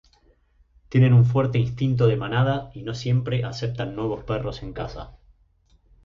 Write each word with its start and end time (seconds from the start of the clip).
Tienen 0.89 1.13
un 1.13 1.25
fuerte 1.25 1.59
instinto 1.59 2.07
de 2.07 2.17
manada 2.17 2.71
y 2.73 2.81
no 2.81 2.95
siempre 2.95 3.43
aceptan 3.43 3.95
nuevos 3.95 4.23
perros 4.23 4.63
en 4.63 4.73
casa. 4.73 5.15